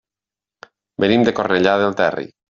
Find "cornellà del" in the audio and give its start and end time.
1.41-1.99